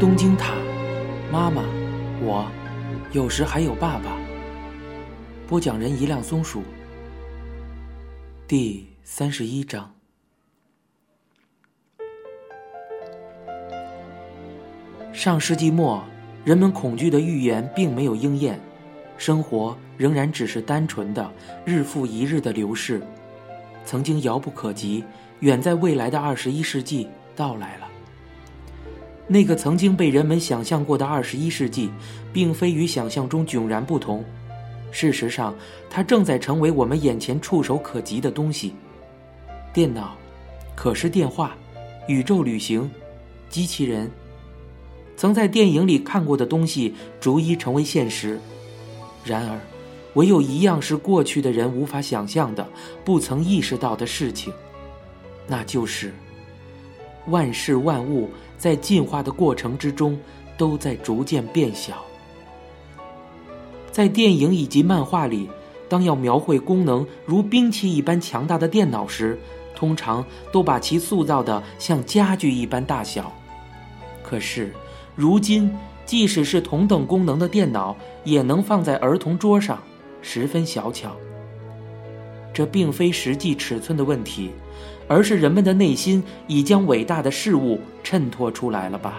[0.00, 0.54] 东京塔，
[1.32, 1.64] 妈妈，
[2.22, 2.48] 我，
[3.10, 4.16] 有时还有爸爸。
[5.48, 6.62] 播讲人：一辆松鼠。
[8.46, 9.92] 第三十一章。
[15.12, 16.04] 上世纪末，
[16.44, 18.60] 人们恐惧的预言并没有应验，
[19.16, 21.28] 生活仍然只是单纯的
[21.64, 23.02] 日复一日的流逝。
[23.84, 25.02] 曾经遥不可及、
[25.40, 27.88] 远在未来的二十一世纪到来了。
[29.30, 31.90] 那个曾经被人们想象过的二十一世纪，
[32.32, 34.24] 并非与想象中迥然不同。
[34.90, 35.54] 事实上，
[35.90, 38.74] 它正在成为我们眼前触手可及的东西：
[39.70, 40.16] 电脑、
[40.74, 41.54] 可视电话、
[42.08, 42.90] 宇宙旅行、
[43.50, 44.10] 机器人。
[45.14, 48.40] 曾在电影里看过的东西，逐一成为现实。
[49.24, 49.60] 然而，
[50.14, 52.66] 唯有一样是过去的人无法想象的、
[53.04, 54.50] 不曾意识到的事情，
[55.46, 56.14] 那就是
[57.28, 60.18] 万事万物在进化的过程之中
[60.56, 62.04] 都在逐渐变小。
[63.90, 65.48] 在电影以及漫画里，
[65.88, 69.38] 当要描绘功能如兵器一般强大的电脑时，
[69.74, 73.32] 通常都把其塑造的像家具一般大小。
[74.22, 74.72] 可是，
[75.16, 79.82] 如今即使是同等功能的电脑，也能放在儿童桌上。
[80.20, 81.16] 十分小巧。
[82.52, 84.50] 这并非实际尺寸的问题，
[85.08, 89.18] 而是人们的内心已将伟大的事物衬托出来了吧？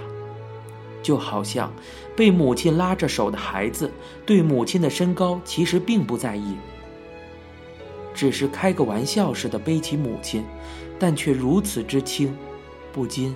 [1.01, 1.71] 就好像
[2.15, 3.89] 被母亲拉着手的孩子，
[4.25, 6.55] 对母亲的身高其实并不在意，
[8.13, 10.43] 只是开个玩笑似的背起母亲，
[10.99, 12.37] 但却如此之轻，
[12.91, 13.35] 不禁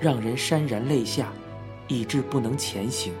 [0.00, 1.32] 让人潸然泪下，
[1.88, 3.12] 以致不能前行。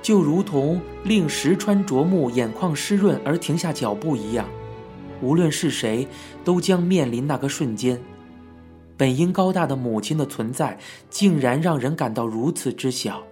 [0.00, 4.48] 就如同令石川啄木眼眶湿润而停下脚步一样，
[5.22, 6.06] 无论是谁，
[6.44, 7.98] 都将面临那个瞬间。
[8.96, 13.22] 本应高大的母亲的存在，竟然让人感到如此之小。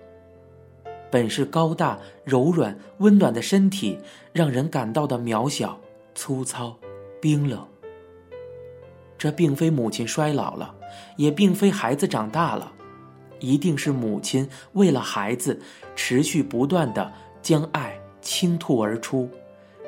[1.11, 3.99] 本是高大、柔软、温暖的身体，
[4.33, 5.79] 让人感到的渺小、
[6.15, 6.77] 粗糙、
[7.21, 7.67] 冰冷。
[9.19, 10.75] 这并非母亲衰老了，
[11.17, 12.73] 也并非孩子长大了。
[13.41, 15.61] 一定是母亲为了孩子，
[15.97, 19.29] 持续不断的将爱倾吐而出，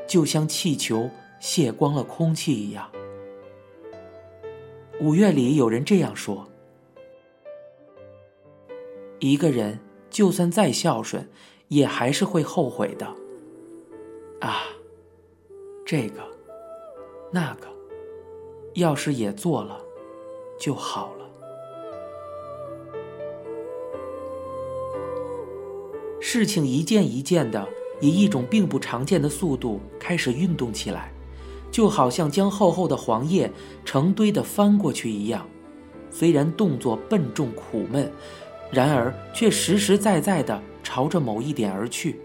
[0.07, 1.09] 就像气球
[1.43, 2.89] 泄光了空气一样。
[5.01, 6.49] 五月里有人这样说：
[9.19, 9.77] 一个人
[10.09, 11.29] 就算再孝顺，
[11.67, 13.05] 也还是会后悔的。
[14.41, 14.63] 啊，
[15.85, 16.23] 这个，
[17.33, 17.67] 那个，
[18.75, 19.85] 要是也做了，
[20.57, 21.29] 就好了。
[26.21, 27.69] 事情一件一件的
[28.01, 31.12] 以一种并不常见的速度开始运动起来，
[31.73, 33.51] 就好像将厚厚的黄叶
[33.85, 35.45] 成堆的翻过去一样。
[36.11, 38.13] 虽然动作笨重苦闷，
[38.71, 42.21] 然而却实实在在的朝着某一点而去。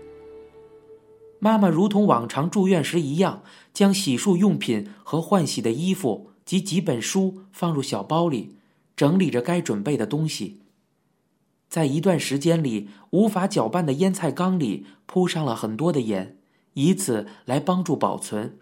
[1.39, 3.43] 妈妈如同往常住院时一样，
[3.73, 8.55] 将洗漱用品和换洗的衣服及几本书放入小包里，
[8.95, 10.59] 整理着该准备的东西。
[11.69, 16.37] 在一段时间里，无法搅拌的腌菜缸里铺上了很多的盐，
[16.73, 18.57] 以此来帮助保存。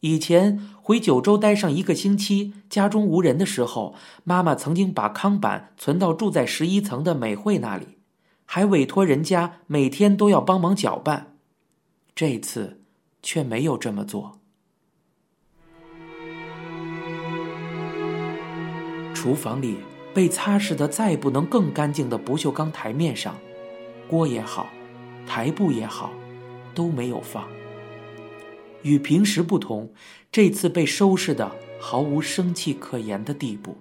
[0.00, 7.98] 以前回九州待上一个星期，家中无人的时候，妈妈曾经把糠板存到住在十一层的美惠那里，
[8.44, 11.36] 还委托人家每天都要帮忙搅拌。
[12.14, 12.80] 这次
[13.22, 14.38] 却没有这么做。
[19.14, 19.76] 厨房里。
[20.16, 23.36] 被擦拭的再不能更干净的不锈钢台面上，
[24.08, 24.66] 锅也好，
[25.26, 26.10] 台布也好，
[26.74, 27.46] 都没有放。
[28.82, 29.90] 与平时不同，
[30.30, 31.50] 这次被收拾的
[31.80, 33.76] 毫无生气可言的地步。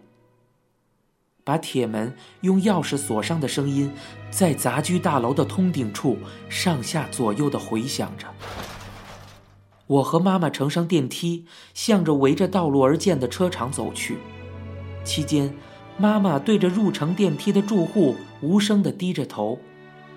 [1.43, 3.91] 把铁门用钥匙锁上的声音，
[4.31, 6.17] 在杂居大楼的通顶处
[6.49, 8.27] 上下左右的回响着。
[9.87, 11.45] 我和妈妈乘上电梯，
[11.75, 14.17] 向着围着道路而建的车场走去，
[15.03, 15.53] 期间。
[15.97, 19.59] 妈妈对着入城电梯的住户无声地低着头，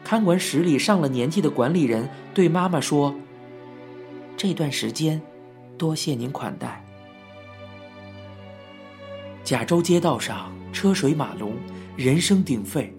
[0.02, 3.14] 看管室里上了年纪的管理人对妈妈说
[4.38, 5.20] ：“这段时间，
[5.76, 6.84] 多谢您款待。”
[9.42, 11.54] 甲州街道上车水马龙，
[11.96, 12.94] 人声鼎沸，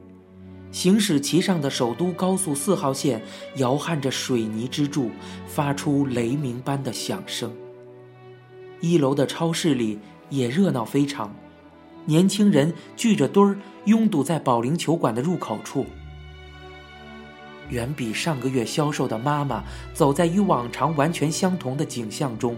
[0.70, 3.22] 行驶其上的首都高速四号线
[3.56, 5.12] 摇撼着水泥支柱，
[5.48, 7.50] 发出雷鸣般的响声。
[8.82, 9.98] 一楼的超市里
[10.30, 11.34] 也热闹非常。
[12.04, 15.86] 年轻人聚着堆儿，拥堵在保龄球馆的入口处。
[17.70, 19.64] 远比上个月消瘦的妈妈
[19.94, 22.56] 走在与往常完全相同的景象中，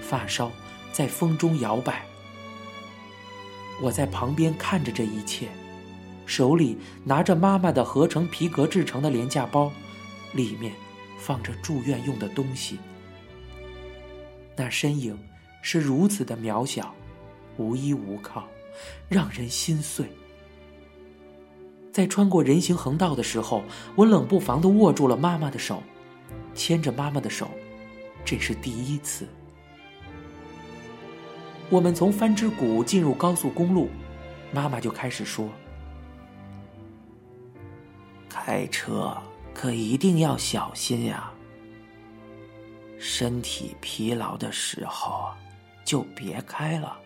[0.00, 0.50] 发梢
[0.92, 2.04] 在风中摇摆。
[3.82, 5.48] 我在旁边看着这一切，
[6.24, 9.70] 手里拿着妈妈的合成皮革制成的廉价包，
[10.32, 10.72] 里面
[11.18, 12.78] 放着住院用的东西。
[14.56, 15.18] 那身影
[15.60, 16.94] 是如此的渺小，
[17.58, 18.48] 无依无靠，
[19.08, 20.06] 让人心碎。
[21.96, 23.64] 在穿过人行横道的时候，
[23.94, 25.82] 我冷不防的握住了妈妈的手，
[26.54, 27.48] 牵着妈妈的手，
[28.22, 29.26] 这是第一次。
[31.70, 33.88] 我们从番之谷进入高速公路，
[34.52, 35.48] 妈妈就开始说
[38.28, 39.16] ：“开车
[39.54, 41.32] 可一定要小心呀，
[42.98, 45.30] 身体疲劳的时候
[45.82, 46.98] 就别开了。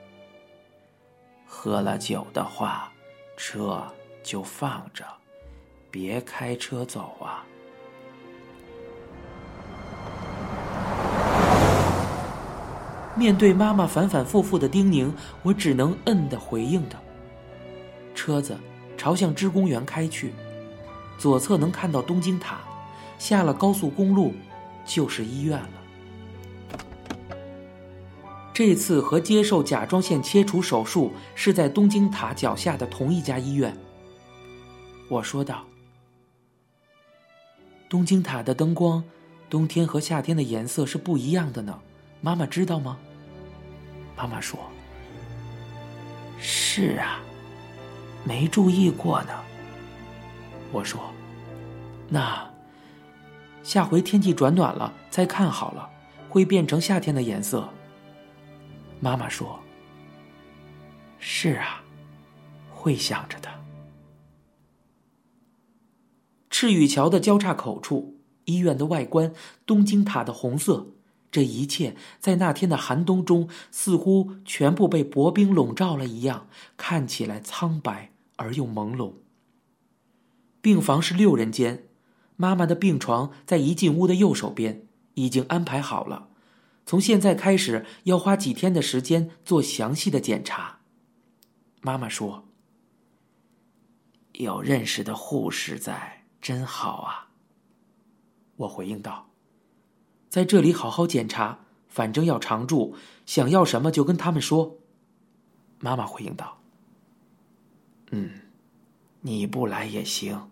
[1.47, 2.93] 喝了酒的话，
[3.37, 3.87] 车。”
[4.23, 5.05] 就放着，
[5.91, 7.45] 别开车走啊！
[13.17, 15.13] 面对妈妈反反复复的叮咛，
[15.43, 16.97] 我只能嗯的回应的。
[18.15, 18.57] 车子
[18.97, 20.33] 朝向芝公园开去，
[21.19, 22.61] 左侧能看到东京塔，
[23.19, 24.33] 下了高速公路
[24.87, 25.69] 就是医院了。
[28.55, 33.77] 这次和接受甲状腺切除手术是在东京塔脚下的同一家医院。
[35.11, 35.67] 我说道
[37.91, 39.03] ：“东京塔的灯光，
[39.51, 41.81] 冬天和夏天的颜色是不一样的呢。
[42.21, 42.97] 妈妈知道吗？”
[44.17, 44.57] 妈妈说
[46.39, 47.21] ：“是啊，
[48.23, 49.33] 没注意过呢。”
[50.71, 51.01] 我说
[52.09, 52.49] ：“那
[53.65, 55.91] 下回天气转暖了再看好了，
[56.29, 57.69] 会变成夏天的颜色。”
[59.01, 59.59] 妈妈说
[61.19, 61.83] ：“是啊，
[62.73, 63.51] 会想着的。”
[66.61, 69.33] 赤羽桥的交叉口处，医院的外观，
[69.65, 70.89] 东京塔的红色，
[71.33, 79.15] 这一切在那天的寒冬中，似乎全部被薄冰笼罩了一样，看起来苍白而又朦胧。
[80.61, 81.87] 病房是六人间，
[82.37, 86.29] 妈妈的病床在一进屋的右手边，已经安排好了。
[86.85, 90.81] 从现在开始，要花几天的时间做详细的检查。
[91.81, 92.45] 妈妈说
[94.37, 97.29] ：“有认识的护士在。”真好啊！
[98.57, 99.29] 我回应道
[100.29, 102.95] ：“在这里好好检查，反正要常住，
[103.25, 104.77] 想要什么就跟他们说。”
[105.81, 106.59] 妈妈回应道
[108.13, 108.43] ：“嗯，
[109.21, 110.51] 你不来也行，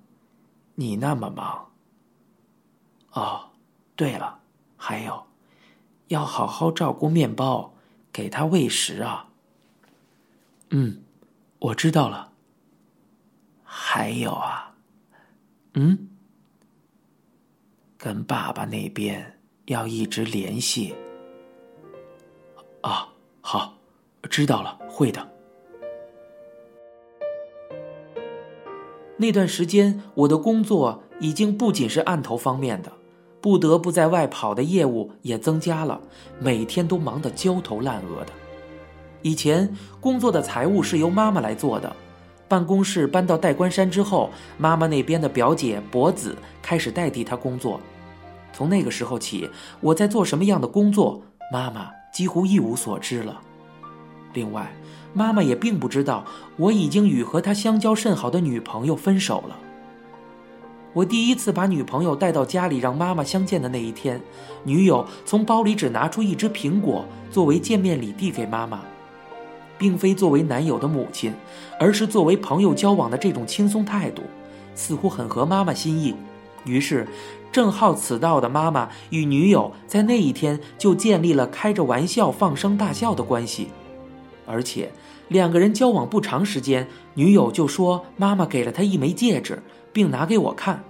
[0.74, 1.70] 你那么忙。
[3.12, 3.50] 哦，
[3.94, 4.40] 对了，
[4.76, 5.26] 还有，
[6.08, 7.74] 要好好照顾面包，
[8.12, 9.28] 给他喂食啊。”
[10.70, 11.02] 嗯，
[11.58, 12.32] 我知道了。
[13.64, 14.67] 还有啊。
[15.80, 16.08] 嗯，
[17.96, 20.92] 跟爸爸那边要一直联系。
[22.80, 23.08] 啊，
[23.40, 23.78] 好，
[24.28, 25.24] 知道了，会的。
[29.18, 32.90] 那段时间，我的工作已经不仅是案头方面的，
[33.40, 36.00] 不得不在外跑的业务也增加了，
[36.40, 38.32] 每天都忙得焦头烂额的。
[39.22, 41.94] 以前工作的财务是由妈妈来做的。
[42.48, 47.78] 办公室搬到代官山之后，妈妈那边的表姐博子开始代替她工作。
[48.52, 49.48] 从那个时候起，
[49.80, 51.22] 我在做什么样的工作，
[51.52, 53.40] 妈妈几乎一无所知了。
[54.32, 54.72] 另外，
[55.12, 56.24] 妈妈也并不知道
[56.56, 59.56] 我已经与和她相交甚好的女朋友分手了。
[60.94, 64.20] 我第一次把女朋友带到家里让妈妈相见的那一天，
[64.64, 68.80] 女友从包里只拿出一只苹果作为见面礼递给妈妈。
[69.78, 71.32] 并非作为男友的母亲，
[71.78, 74.22] 而是作为朋友交往的这种轻松态度，
[74.74, 76.14] 似乎很合妈妈心意。
[76.64, 77.06] 于是，
[77.52, 83.68] 正好此道的妈妈与女友在那一天就建立了开着玩笑、放声大笑的关系。
[84.44, 84.90] 而且，
[85.28, 90.82] 两个人交往不长时间，女友就说妈妈给了她一枚戒指，并拿给我看。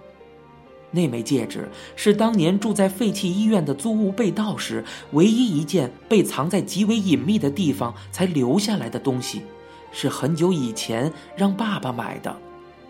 [0.90, 9.42] 那枚戒指是当年住在废弃医院的租屋被盗时，唯一一件被藏在极为隐秘的地方才留下来的东西，
[9.92, 12.34] 是很久以前让爸爸买的，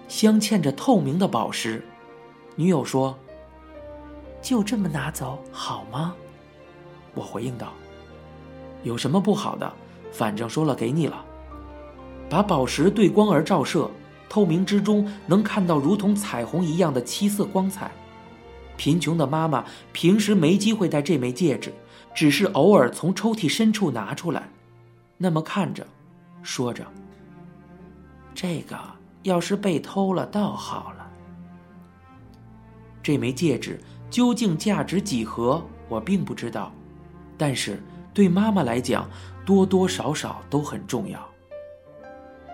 [0.06, 1.84] 镶嵌着透明的宝石。
[2.54, 3.18] 女友说
[4.40, 6.14] ：“就这么拿走好吗？”
[7.14, 7.72] 我回应道
[8.84, 9.72] ：“有什么不好的？
[10.12, 11.24] 反正说了给你了。”
[12.30, 13.90] 把宝石对光而照射。
[14.28, 17.90] 透明之中能看到如同彩虹一样的七色光彩。
[18.76, 21.72] 贫穷的妈妈平时没机会戴这枚戒指，
[22.14, 24.48] 只是偶尔从抽屉深处拿出来，
[25.16, 25.84] 那么看着，
[26.42, 26.86] 说着
[28.34, 28.78] ：“这个
[29.24, 31.10] 要是被偷了，倒好了。”
[33.02, 33.80] 这枚戒指
[34.10, 36.72] 究竟价值几何，我并不知道，
[37.36, 37.82] 但是
[38.14, 39.10] 对妈妈来讲，
[39.44, 41.27] 多多少少都很重要。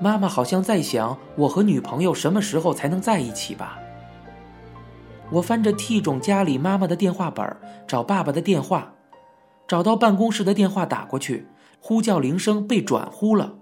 [0.00, 3.78] 妈妈好像在想我和女朋友什么时候才能在一起吧。
[5.30, 8.94] 我翻着 T 种家里妈妈的电话本找爸爸的电话，
[9.66, 11.46] 找到办公室的电话打过去，
[11.80, 13.56] 呼叫铃声被转呼了，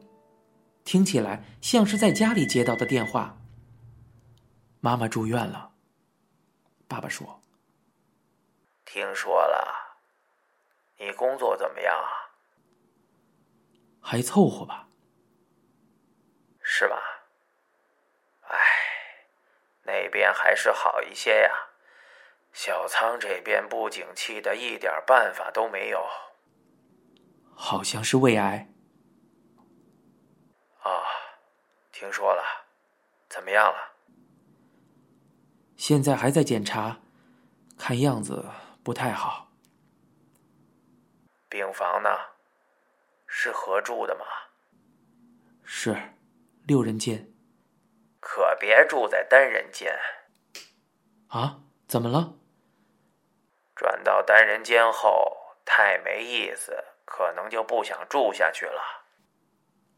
[0.85, 3.39] 听起来像是在家里接到的电话。
[4.81, 5.71] 妈妈住院了。
[6.89, 7.41] 爸爸说
[8.85, 9.69] ：“听说了，
[10.99, 12.11] 你工作怎么样啊？
[14.01, 14.89] 还凑合吧。
[16.83, 17.01] 是吧？
[18.49, 18.59] 哎，
[19.85, 21.53] 那边还是好一些呀。
[22.53, 26.05] 小仓这边不景气的，一点办法都没有。
[27.55, 28.69] 好像是胃癌。
[30.81, 31.05] 啊，
[31.93, 32.43] 听说了，
[33.29, 33.93] 怎么样了？”
[35.79, 36.99] 现在还在检查，
[37.79, 38.45] 看样子
[38.83, 39.53] 不太好。
[41.49, 42.11] 病房呢？
[43.29, 44.25] 是合住的吗？
[45.65, 45.97] 是，
[46.73, 47.31] 六人间。
[48.19, 49.93] 可别住在单人间。
[51.27, 51.59] 啊？
[51.87, 52.39] 怎么了？
[53.75, 55.37] 转到单人间后
[55.67, 56.73] 太没意思，
[57.05, 58.81] 可能就不想住下去了。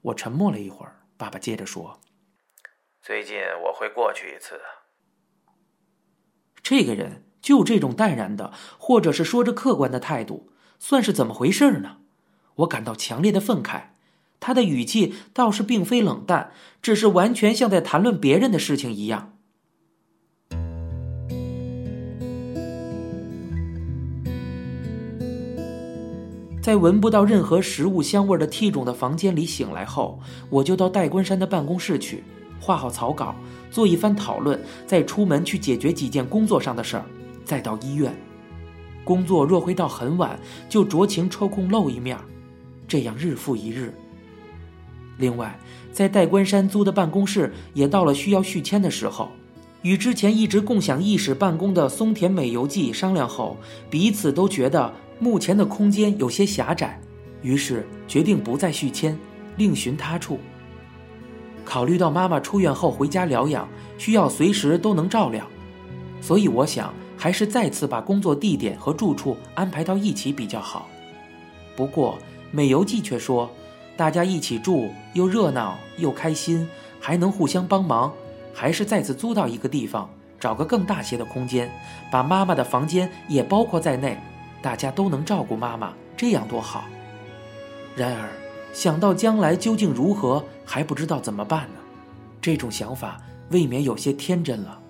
[0.03, 2.01] 我沉默了一会儿，爸爸接着说
[3.01, 4.61] ：“最近我会过去一次。”
[6.61, 10.51] 这个人就这种淡然的，或者是说着客观的态度，
[10.81, 12.01] 算是怎么回事呢？
[12.57, 13.94] 我感到强烈的愤慨。
[14.47, 16.51] 他的语气倒是并非冷淡，
[16.83, 19.33] 只是完全像在谈论别人的事情一样。
[26.61, 30.21] 在闻不到任何食物香味的 T 种的房间里醒来后，
[30.51, 32.23] 我就到戴冠山的办公室去。
[32.61, 33.35] 画好草稿，
[33.71, 37.07] 做一番讨论，再出门去解决几件工作上的事儿，
[37.47, 38.15] 再到医院。
[39.05, 42.19] 工作若会到很晚，就酌情抽空露一面，
[42.87, 43.95] 这样日复一日。
[45.17, 45.59] 另外，
[45.93, 49.31] 在戴冠山租的办公室也到了需要续签的时候，
[49.83, 53.57] 与之前一直共享一室办公的松田美游纪商量后，
[53.89, 57.01] 彼此都觉得目前的空间有些狭窄，
[57.43, 59.17] 于是决定不再续签，
[59.57, 60.39] 另寻他处。
[61.65, 65.47] 考虑到妈妈出院后回家疗养，需要随时都能照料，
[66.21, 70.89] 所以我想还是再次把工作地点和住处安排到一起比较好。
[71.77, 72.19] 不过
[72.51, 73.51] 美游记却说，
[73.97, 76.69] 大家一起住又热闹又开心，
[77.01, 78.13] 还能互相帮忙，
[78.53, 81.71] 还是再次租到一个地方，找个更大些的空间，
[82.11, 84.19] 把妈妈的房间也包括在内，
[84.61, 86.85] 大家都能照顾妈妈，这样多好。
[87.97, 88.29] 然而。
[88.75, 91.79] 想到将来究竟如何，还不知道怎么办呢？
[92.41, 93.21] 这种想法
[93.51, 94.81] 未免有些天真了。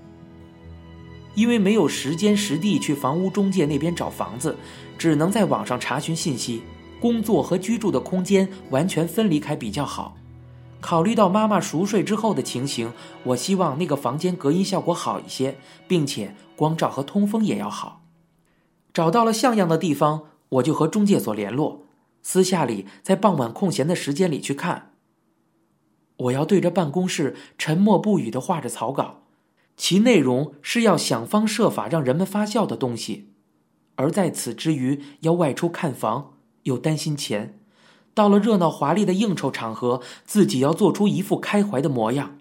[1.35, 4.57] 因为没有时间实地去房屋中介那边找房子，
[4.97, 6.63] 只能在网上查询信息。
[7.01, 10.17] 工作和居住的空间完全分离开比较好。
[10.81, 12.93] 考虑到妈妈熟睡之后的情形，
[13.25, 15.57] 我希望那个房间隔音效果好一些，
[15.89, 18.03] 并且光照和通风也要好。
[18.93, 21.87] 找到了像样的地方，我就和中介所联络。
[22.23, 24.93] 私下里，在傍晚空闲的时间里去看。
[26.17, 29.23] 我要对着办公室沉默不语的画着草稿，
[29.77, 33.31] 其内容是要想方设法让人们发笑的东西。
[33.97, 36.34] 而在此之余，要外出看房，
[36.65, 37.59] 又担心钱。
[38.13, 42.37] 到了热闹华丽的应酬场合，自己要做出一副开怀的模样，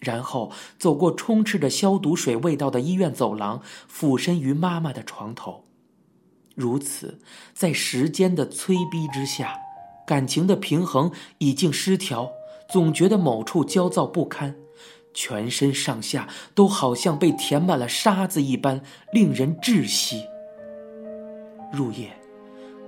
[0.00, 5.64] 然后走过充斥着消毒水味道的医院走廊，俯身于妈妈的床头。
[6.54, 7.20] 如此，
[7.52, 9.54] 在时间的催逼之下，
[10.06, 12.30] 感情的平衡已经失调，
[12.68, 14.56] 总觉得某处焦躁不堪，
[15.12, 18.80] 全身上下都好像被填满了沙子一般，
[19.12, 20.24] 令人窒息。
[21.70, 22.17] 入夜，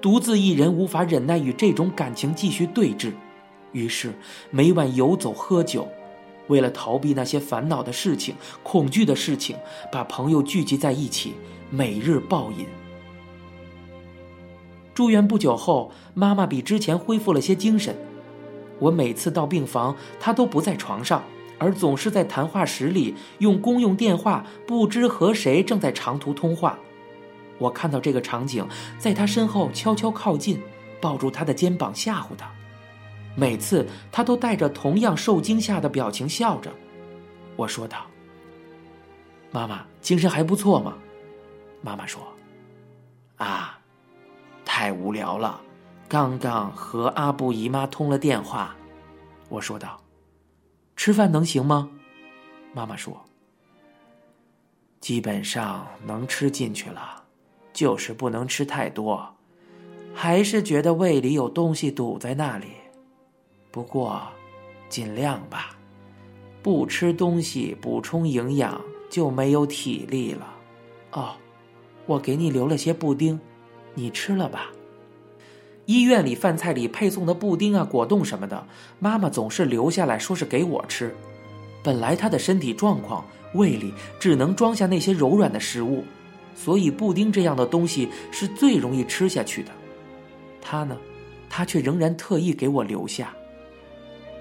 [0.01, 3.13] 独自一人无法忍耐与这种感情继续对峙，
[3.73, 4.15] 于是
[4.51, 5.87] 每晚游走喝酒，
[6.49, 9.57] 为了逃避那些烦恼的事情、恐惧的事情，
[9.93, 11.35] 把朋友聚集在一起，
[11.69, 12.67] 每日暴饮。
[14.95, 17.95] 住院不久后，妈妈比之前恢复了些精神。
[18.79, 21.23] 我每次到病房，她都不在床上，
[21.59, 26.79] 而总是在谈话室里用公用电话，不知和谁正在长途通话。
[27.61, 28.67] 我看到这个场景，
[28.99, 30.61] 在他身后悄悄靠近，
[31.01, 32.51] 抱住他的肩膀吓唬他。
[33.37, 36.73] 每次他都带着同样受惊吓的表情笑着。
[37.55, 38.07] 我说道
[39.53, 40.95] ：“妈妈精神还不错吗？”
[41.81, 42.21] 妈妈说
[43.39, 43.77] ：“啊。”
[44.73, 45.61] 太无聊了，
[46.09, 48.75] 刚刚和阿布姨妈通了电话，
[49.49, 50.01] 我说道
[50.97, 51.91] ：“吃饭能行吗？”
[52.73, 53.25] 妈妈说
[55.01, 57.25] ：“基本上能吃进去了，
[57.73, 59.35] 就是不能吃太多，
[60.15, 62.67] 还是觉得胃里有东西堵在那里。
[63.71, 64.23] 不过，
[64.89, 65.77] 尽量吧，
[66.63, 70.47] 不吃东西补充营养就没有体力了。
[71.13, 71.31] 哦，
[72.07, 73.39] 我给你留了些布丁，
[73.95, 74.67] 你吃了吧。
[75.87, 78.67] 医院里饭菜里配送的布丁啊、果冻什么的，
[78.99, 81.15] 妈妈总是留下来说是给我吃。
[81.83, 83.25] 本来她的身体状况，
[83.55, 86.05] 胃里只能装下那些柔软的食物，
[86.55, 89.71] 所以布丁这样的东西是最容易吃下去的。
[90.61, 90.97] 他呢，
[91.49, 93.35] 他却仍然特意给我留下。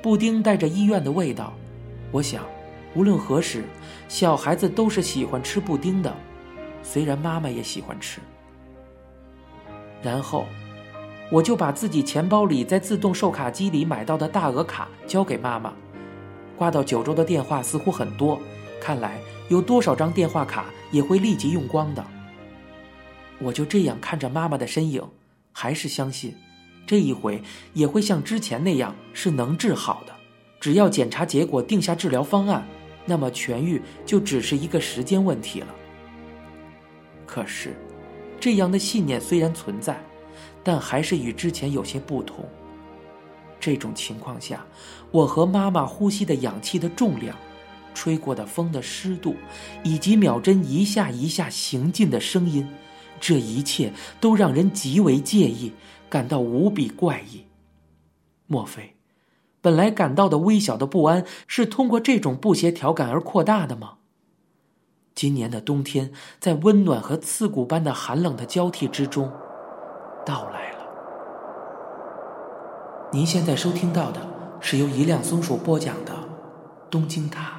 [0.02, 1.54] 布丁带着医院的味道，
[2.12, 2.44] 我想，
[2.96, 3.64] 无论何时，
[4.08, 6.16] 小孩子都是喜欢吃布丁的。
[6.84, 8.20] 虽然妈妈也喜欢吃。
[10.02, 10.46] 然后。
[11.32, 15.72] 我就把自己钱包里在自动售卡机里买到的大额卡交给妈妈，
[16.58, 18.42] 挂到九州的电话似乎很多，
[18.82, 19.20] 看来
[19.50, 22.06] 有多少张电话卡也会立即用光的。
[23.40, 25.06] 我就这样看着妈妈的身影，
[25.52, 26.34] 还是相信，
[26.88, 30.14] 这一回也会像之前那样是能治好的。
[30.60, 32.66] 只要检查结果定下治疗方案，
[33.06, 35.76] 那么痊愈就只是一个时间问题了。
[37.26, 37.76] 可是，
[38.40, 40.02] 这样的信念虽然存在。
[40.62, 42.48] 但还是与之前有些不同。
[43.60, 44.64] 这种情况下，
[45.10, 47.36] 我和妈妈呼吸的氧气的重量、
[47.94, 49.36] 吹过的风的湿度，
[49.84, 52.68] 以及秒针一下一下行进的声音，
[53.20, 55.74] 这一切都让人极为介意，
[56.10, 57.46] 感到无比怪异。
[58.48, 58.96] 莫非，
[59.62, 63.96] 本来感到的微小的不安，是通过这种不协调感而扩大的吗？
[65.14, 69.32] 今年的冬天，在温暖和刺骨般的寒冷的交替之中。
[70.26, 70.78] 到来了。
[73.12, 74.22] 您现在收听到的
[74.62, 76.14] 是由一辆松鼠播讲的
[76.90, 77.58] 《东京塔》。